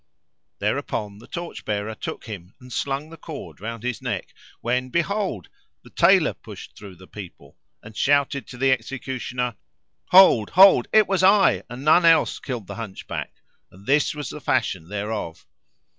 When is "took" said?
1.93-2.25